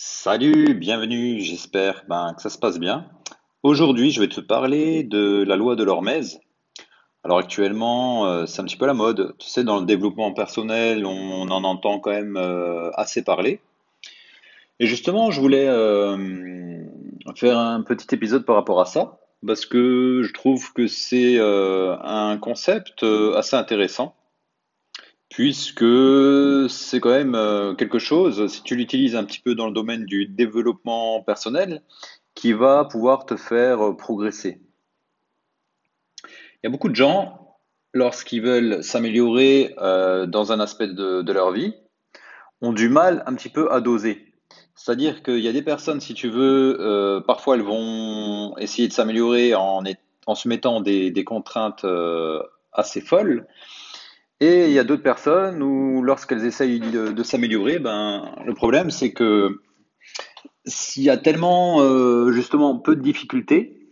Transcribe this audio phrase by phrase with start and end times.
[0.00, 3.10] Salut, bienvenue, j'espère ben, que ça se passe bien.
[3.64, 6.38] Aujourd'hui, je vais te parler de la loi de l'Hormèse.
[7.24, 9.34] Alors actuellement, euh, c'est un petit peu la mode.
[9.40, 13.60] Tu sais, dans le développement personnel, on, en entend quand même euh, assez parler.
[14.78, 16.16] Et justement, je voulais euh,
[17.34, 22.38] faire un petit épisode par rapport à ça, parce que je trouve que c'est un
[22.40, 23.04] concept
[23.34, 24.14] assez intéressant
[25.28, 25.84] puisque
[26.68, 30.04] c'est quand même euh, quelque chose, si tu l'utilises un petit peu dans le domaine
[30.04, 31.82] du développement personnel,
[32.34, 34.60] qui va pouvoir te faire euh, progresser.
[36.24, 37.58] Il y a beaucoup de gens,
[37.92, 41.74] lorsqu'ils veulent s'améliorer euh, dans un aspect de, leur vie,
[42.60, 44.34] ont du mal un petit peu à doser.
[44.74, 49.54] C'est-à-dire qu'il y a des personnes, si tu veux, parfois elles vont essayer de s'améliorer
[49.54, 49.82] en,
[50.26, 51.84] en, se mettant des, des contraintes
[52.72, 53.46] assez folles.
[54.40, 59.12] Et il y a d'autres personnes où, lorsqu'elles essayent de, s'améliorer, ben, le problème, c'est
[59.12, 59.60] que
[60.64, 63.90] s'il y a tellement, euh, justement, peu de difficultés,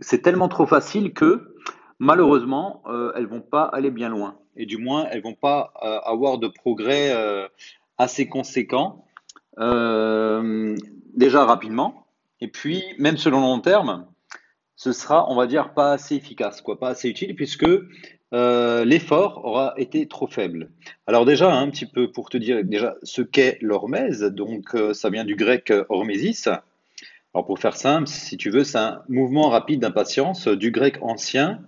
[0.00, 1.54] c'est tellement trop facile que,
[1.98, 4.38] malheureusement, euh, elles vont pas aller bien loin.
[4.56, 7.14] Et du moins, elles vont pas euh, avoir de progrès
[7.96, 9.06] assez conséquents,
[9.56, 12.06] déjà rapidement.
[12.42, 14.06] Et puis, même le long terme,
[14.74, 17.66] ce sera, on va dire, pas assez efficace, quoi, pas assez utile, puisque
[18.32, 20.70] euh, l'effort aura été trop faible.
[21.06, 25.10] Alors déjà, un petit peu pour te dire déjà ce qu'est l'hormèse, donc euh, ça
[25.10, 26.48] vient du grec hormésis.
[27.34, 31.60] Alors pour faire simple, si tu veux, c'est un mouvement rapide d'impatience du grec ancien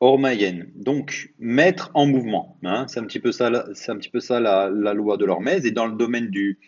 [0.00, 2.56] hormaïen, donc mettre en mouvement.
[2.62, 2.86] Hein.
[2.86, 5.66] c'est un petit peu ça, la, loi de l'hormèse.
[5.66, 6.60] Et dans le domaine du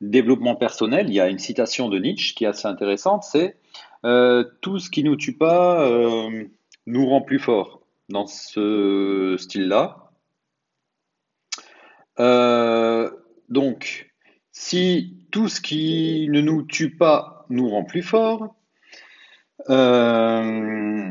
[0.00, 3.56] développement personnel, il y a une citation de Nietzsche qui est assez intéressante, c'est
[4.06, 5.86] euh, tout ce qui nous tue pas
[6.86, 7.77] nous rend plus fort
[8.08, 10.08] dans ce style-là.
[12.20, 13.10] Euh,
[13.48, 14.10] donc,
[14.52, 18.56] si tout ce qui ne nous tue pas nous rend plus fort,
[19.70, 21.10] euh,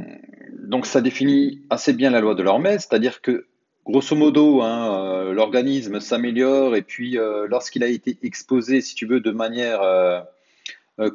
[0.53, 3.47] donc ça définit assez bien la loi de l'Hormèse, c'est-à-dire que
[3.85, 7.17] grosso modo, hein, euh, l'organisme s'améliore et puis
[7.47, 9.81] lorsqu'il a été exposé, si tu veux, de manière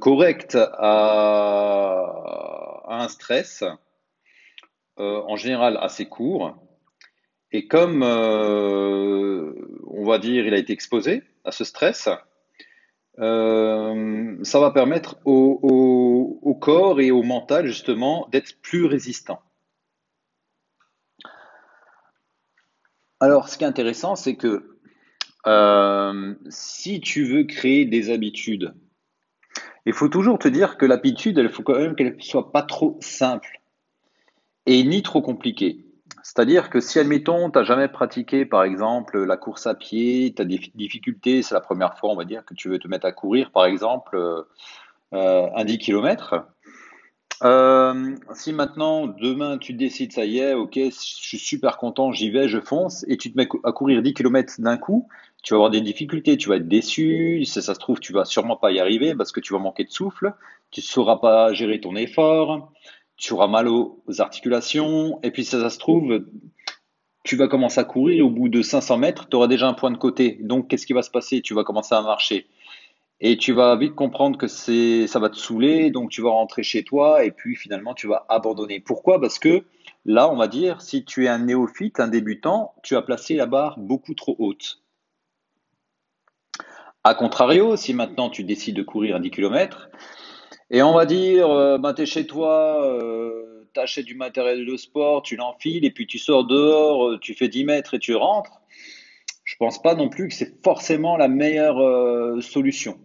[0.01, 2.03] correcte à,
[2.89, 3.65] un stress,
[4.99, 6.55] euh, en général assez court.
[7.51, 9.55] Et comme, euh,
[9.87, 12.11] on va dire, il a été exposé à ce stress,
[13.19, 19.41] euh, ça va permettre au, corps et au mental, justement, d'être plus résistant.
[23.19, 24.79] Alors, ce qui est intéressant, c'est que
[26.51, 28.75] si tu veux créer des habitudes,
[29.87, 32.99] il faut toujours te dire que l'habitude, il faut quand même qu'elle soit pas trop
[33.01, 33.62] simple
[34.67, 35.85] et ni trop compliqué.
[36.23, 40.43] C'est-à-dire que si, admettons, tu n'as jamais pratiqué, par exemple, la course à pied, tu
[40.43, 43.07] as des difficultés, c'est la première fois, on va dire, que tu veux te mettre
[43.07, 44.43] à courir, par exemple, euh,
[45.15, 46.47] euh un 10 km.
[47.45, 52.31] Euh, si maintenant, demain, tu décides, ça y est, ok, je suis super content, j'y
[52.31, 55.09] vais, je fonce, et tu te mets à courir 10 km d'un coup,
[55.43, 58.25] tu vas avoir des difficultés, tu vas être déçu, si ça se trouve, tu vas
[58.25, 60.35] sûrement pas y arriver parce que tu vas manquer de souffle,
[60.71, 62.73] tu ne sauras pas gérer ton effort,
[63.23, 66.25] tu auras mal aux articulations, et puis ça, ça se trouve,
[67.23, 69.93] tu vas commencer à courir, au bout de 500 mètres, tu auras déjà un point
[69.93, 70.39] de côté.
[70.41, 71.41] Donc, qu'est-ce qui va se passer?
[71.41, 72.49] Tu vas commencer à marcher.
[73.21, 76.65] Et tu vas vite comprendre que c'est, ça va te saouler, donc tu vas rentrer
[76.65, 78.81] chez toi, et puis finalement, tu vas abandonner.
[78.81, 79.21] Pourquoi?
[79.21, 79.63] Parce que
[80.05, 83.47] là, on va dire, si tu es un néophyte, un débutant, tu as placé la
[83.47, 84.83] barre beaucoup trop haute.
[87.05, 89.91] A contrario, si maintenant tu décides de courir à 10 km,
[90.73, 93.67] et on va dire, euh, es chez toi, euh,
[94.05, 97.65] du matériel de sport, tu l'enfiles, et puis tu sors dehors, euh, tu fais 10
[97.65, 98.63] mètres et tu rentres.
[99.45, 102.99] Je pense pas non plus que c'est forcément la meilleure euh, solution.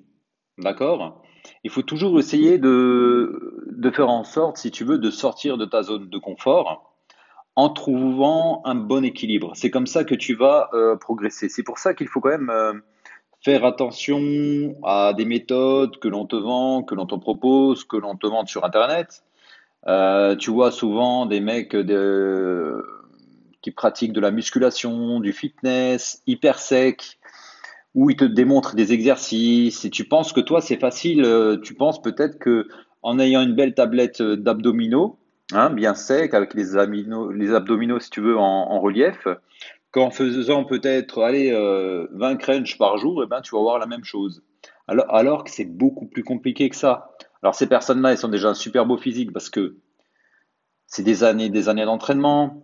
[0.57, 1.21] D'accord?
[1.65, 5.65] Il faut toujours essayer de, de faire en sorte, si tu veux, de sortir de
[5.65, 6.93] ta zone de confort
[7.55, 9.51] en trouvant un bon équilibre.
[9.55, 10.69] C'est comme ça que tu vas
[11.01, 11.49] progresser.
[11.49, 12.81] C'est pour ça qu'il faut quand même
[13.43, 18.15] faire attention à des méthodes que l'on te vend, que l'on te propose, que l'on
[18.15, 19.23] te vend sur Internet.
[19.87, 21.75] Euh, tu vois souvent des mecs
[23.61, 27.19] qui pratiquent de la musculation, du fitness, hyper sec,
[27.95, 31.23] où ils te démontrent des exercices et tu penses que toi c'est facile.
[31.23, 32.67] Euh, tu penses peut-être que
[33.01, 35.17] en ayant une belle tablette d'abdominaux,
[35.53, 36.73] hein, bien sec, avec les,
[37.33, 39.27] les abdominaux si tu veux en relief,
[39.97, 43.87] qu'en faisant peut-être allez, 20 euh, crunch par jour, eh ben, tu vas voir la
[43.87, 44.43] même chose.
[44.87, 47.15] Alors, alors que c'est beaucoup plus compliqué que ça.
[47.41, 49.77] Alors ces personnes-là, elles sont déjà un super beau physique parce que
[50.85, 52.63] c'est des années, des années d'entraînement,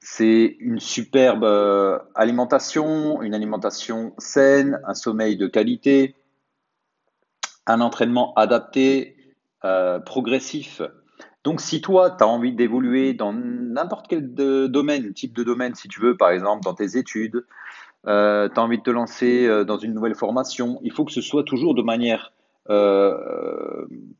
[0.00, 6.16] c'est une superbe euh, alimentation, une alimentation saine, un sommeil de qualité.
[7.66, 9.16] un entraînement adapté,
[9.64, 10.82] euh, progressif.
[11.44, 15.88] Donc, si toi, tu as envie d'évoluer dans n'importe quel domaine, type de domaine, si
[15.88, 17.44] tu veux, par exemple, dans tes études,
[18.06, 21.12] euh, tu as envie de te lancer euh, dans une nouvelle formation, il faut que
[21.12, 22.32] ce soit toujours de manière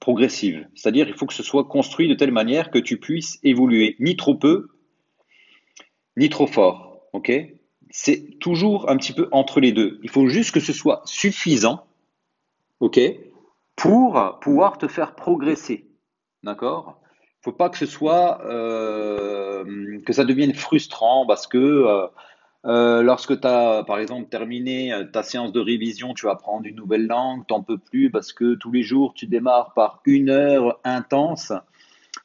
[0.00, 0.68] progressive.
[0.74, 4.16] C'est-à-dire, il faut que ce soit construit de telle manière que tu puisses évoluer ni
[4.16, 4.68] trop peu,
[6.18, 7.00] ni trop fort.
[7.14, 7.32] OK?
[7.88, 9.98] C'est toujours un petit peu entre les deux.
[10.02, 11.86] Il faut juste que ce soit suffisant,
[12.80, 13.00] OK?
[13.76, 15.88] Pour pouvoir te faire progresser.
[16.42, 17.00] D'accord?
[17.44, 22.06] Faut pas que ce soit euh, que ça devienne frustrant parce que euh,
[22.64, 26.76] euh, lorsque tu as, par exemple, terminé ta séance de révision, tu vas apprendre une
[26.76, 30.80] nouvelle langue, t'en peux plus parce que tous les jours, tu démarres par une heure
[30.84, 31.52] intense.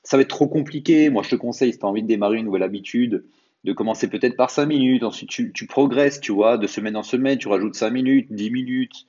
[0.04, 1.10] Ça va être trop compliqué.
[1.10, 3.26] Moi, je te conseille, si tu as envie de démarrer une nouvelle habitude,
[3.66, 5.04] de commencer peut-être par 5 minutes.
[5.04, 8.52] Ensuite, tu, tu, progresses, tu vois, de semaine en semaine, tu rajoutes 5 minutes, 10
[8.52, 9.06] minutes.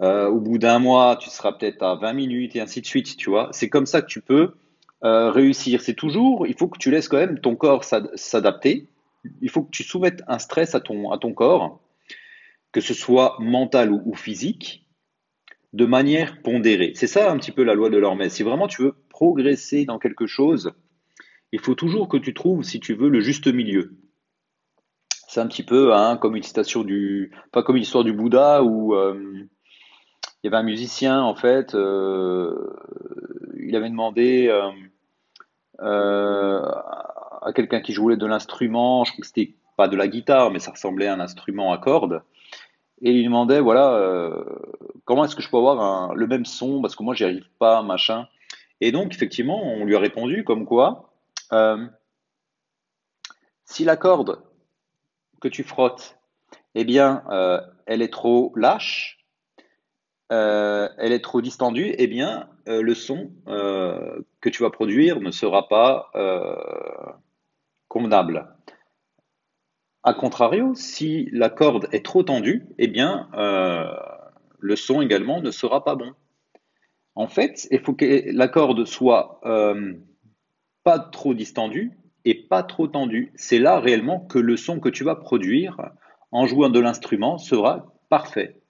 [0.00, 3.28] Au bout d'un mois, tu seras peut-être à 20 minutes et ainsi de suite, tu
[3.28, 3.50] vois.
[3.52, 4.54] C'est comme ça que tu peux
[5.02, 5.80] euh, réussir.
[5.82, 8.88] C'est toujours, il faut que tu laisses quand même ton corps s'adapter.
[9.40, 11.80] Il faut que tu soumettes un stress à ton, à ton corps,
[12.72, 14.86] que ce soit mental ou, physique,
[15.72, 16.92] de manière pondérée.
[16.94, 18.34] C'est ça un petit peu la loi de l'Hormèse.
[18.34, 20.72] Si vraiment tu veux progresser dans quelque chose,
[21.52, 23.96] il faut toujours que tu trouves, si tu veux, le juste milieu.
[25.28, 29.48] C'est un petit peu hein, comme une citation du, pas comme l'histoire du Bouddha euh,
[30.44, 32.76] il y avait un musicien, en fait, euh,
[33.56, 34.70] il avait demandé euh,
[35.80, 36.60] euh,
[37.40, 40.58] à quelqu'un qui jouait de l'instrument, je crois que c'était pas de la guitare, mais
[40.58, 42.20] ça ressemblait à un instrument à cordes,
[43.00, 44.30] et il lui demandait, voilà,
[45.06, 47.82] comment est-ce que je peux avoir le même son, parce que moi, j'y arrive pas,
[47.82, 48.28] machin.
[48.82, 51.10] Et donc, effectivement, on lui a répondu comme quoi,
[53.64, 54.42] si la corde
[55.40, 56.18] que tu frottes,
[56.74, 57.24] eh bien,
[57.86, 59.23] elle est trop lâche,
[60.32, 65.20] euh, elle est trop distendue, eh bien, euh, le son euh, que tu vas produire
[65.20, 66.10] ne sera pas
[67.88, 68.48] convenable.
[70.02, 73.28] A contrario, si la corde est trop tendue, eh bien,
[74.58, 76.12] le son également ne sera pas bon.
[77.14, 79.40] En fait, il faut que la corde soit
[80.82, 81.92] pas trop distendue
[82.24, 83.32] et pas trop tendue.
[83.36, 85.90] C'est là réellement que le son que tu vas produire
[86.32, 88.60] en jouant de l'instrument sera parfait.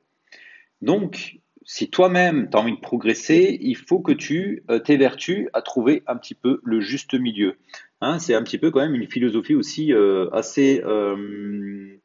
[0.83, 5.63] Donc, si toi-même tu as envie de progresser, il faut que tu euh, t'évertues à
[5.63, 7.57] trouver un petit peu le juste milieu.
[8.01, 11.99] Hein, c'est un petit peu quand même une philosophie aussi euh, assez euh,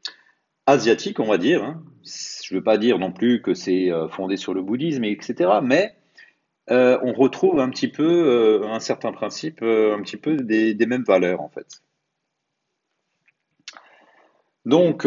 [0.66, 1.64] asiatique, on va dire.
[1.64, 1.84] Hein.
[2.04, 5.60] Je ne veux pas dire non plus que c'est fondé sur le bouddhisme, etc.
[5.62, 5.96] Mais
[6.70, 11.42] on retrouve un petit peu un certain principe, un petit peu des, des, mêmes valeurs
[11.42, 11.82] en fait.
[14.66, 15.04] Donc,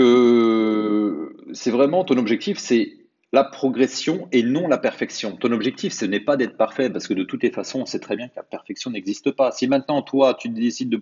[1.53, 3.02] c'est vraiment ton objectif, c'est
[3.33, 5.37] la progression et non la perfection.
[5.37, 7.99] Ton objectif, ce n'est pas d'être parfait, parce que de toutes les façons, on sait
[7.99, 9.53] très bien que la perfection n'existe pas.
[9.53, 11.01] Si maintenant, toi, tu décides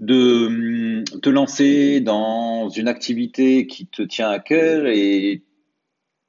[0.00, 5.42] de, hum, te lancer dans une activité qui te tient à cœur et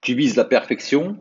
[0.02, 1.18] tu vises la perfection,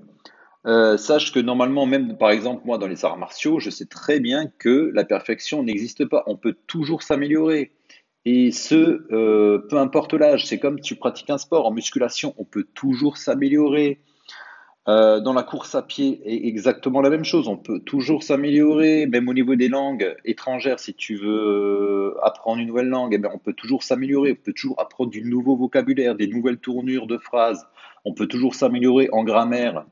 [0.67, 4.19] euh, sache que normalement, même par exemple, moi, dans les arts martiaux, je sais très
[4.19, 6.25] bien que la perfection n'existe pas.
[6.27, 7.73] On peut toujours s'améliorer.
[8.27, 11.67] Et ce, euh, peu importe l'âge, c'est comme tu pratiques un sport.
[11.67, 14.01] En musculation, on peut toujours s'améliorer.
[14.87, 17.49] Euh, dans la course à pied, exactement la même chose.
[17.49, 20.79] On peut toujours s'améliorer, même au niveau des langues étrangères.
[20.79, 24.33] Si tu veux apprendre une nouvelle langue, eh bien, on peut toujours s'améliorer.
[24.33, 27.67] On peut toujours apprendre du nouveau vocabulaire, des nouvelles tournures de phrases.
[28.05, 29.87] On peut toujours s'améliorer en grammaire.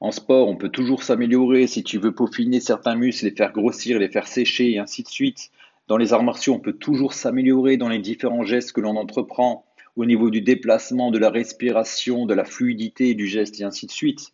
[0.00, 1.68] En sport, on peut toujours s'améliorer.
[1.68, 5.08] Si tu veux peaufiner certains muscles, les faire grossir, les faire sécher, et ainsi de
[5.08, 5.50] suite.
[5.86, 9.66] Dans les arts martiaux, on peut toujours s'améliorer dans les différents gestes que l'on entreprend,
[9.96, 13.92] au niveau du déplacement, de la respiration, de la fluidité du geste et ainsi de
[13.92, 14.32] suite.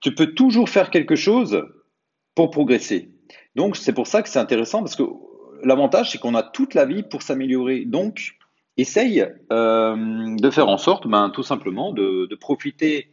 [0.00, 1.66] Tu peux toujours faire quelque chose
[2.34, 3.10] pour progresser.
[3.56, 5.02] Donc c'est pour ça que c'est intéressant parce que
[5.64, 7.84] l'avantage c'est qu'on a toute la vie pour s'améliorer.
[7.84, 8.38] Donc
[8.76, 13.12] essaye euh, de faire en sorte, ben, tout simplement, de, profiter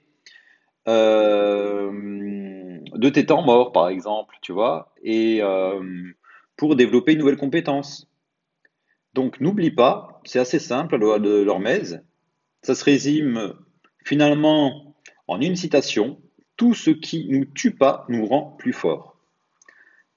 [0.87, 1.91] euh,
[2.93, 5.81] de tes temps morts, par exemple, tu vois, et euh,
[6.57, 8.09] pour développer une nouvelle compétence.
[9.13, 12.03] Donc n'oublie pas, c'est assez simple, la loi de l'Hormèse.
[12.61, 13.53] Ça se résume
[14.03, 14.95] finalement
[15.27, 16.19] en une citation
[16.57, 19.17] Tout ce qui nous tue pas nous rend plus forts.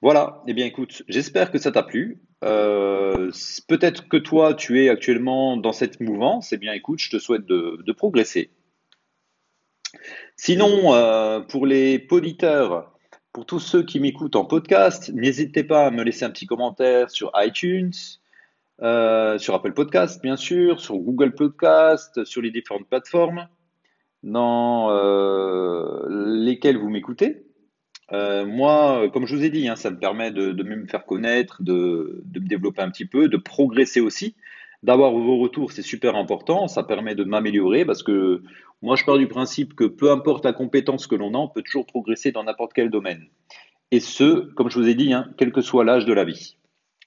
[0.00, 2.22] Voilà, eh bien écoute, j'espère que ça t'a plu.
[2.44, 3.32] Euh,
[3.66, 6.52] peut-être que toi, tu es actuellement dans cette mouvance.
[6.52, 8.50] Eh bien écoute, je te souhaite de, progresser.
[10.36, 12.92] Sinon, euh, pour les auditeurs
[13.38, 17.08] pour tous ceux qui m'écoutent en podcast, n'hésitez pas à me laisser un petit commentaire
[17.08, 17.92] sur iTunes,
[18.82, 23.46] euh, sur Apple Podcast, bien sûr, sur Google Podcast, sur les différentes plateformes.
[24.24, 27.46] Dans euh, lesquels vous m'écoutez.
[28.10, 31.62] Euh, moi, comme je vous ai dit, hein, ça me permet de, me faire connaître,
[31.62, 34.34] de, me développer un petit peu, de progresser aussi.
[34.82, 36.68] D'avoir vos retours, c'est super important.
[36.68, 38.42] Ça permet de m'améliorer parce que
[38.80, 41.62] moi, je pars du principe que peu importe la compétence que l'on a, on peut
[41.62, 43.26] toujours progresser dans n'importe quel domaine.
[43.90, 46.56] Et ce, comme je vous ai dit, hein, quel que soit l'âge de la vie.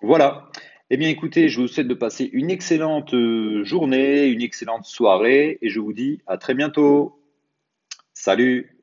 [0.02, 0.50] Voilà.
[0.90, 5.58] Eh bien, écoutez, je vous souhaite de passer une excellente euh, journée, une excellente soirée
[5.62, 7.22] et je vous dis à très bientôt.
[8.14, 8.81] Salut